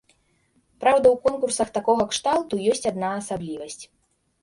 Праўда, 0.83 1.11
у 1.15 1.19
конкурсах 1.27 1.71
такога 1.77 2.09
кшталту 2.15 2.63
ёсць 2.75 2.85
адна 2.95 3.15
асаблівасць. 3.23 3.83